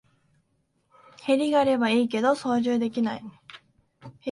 [1.21, 3.23] ヘリがあればいいけど操縦できない